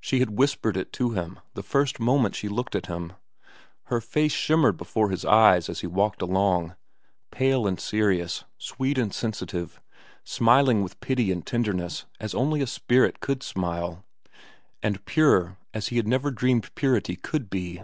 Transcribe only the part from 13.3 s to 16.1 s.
smile, and pure as he had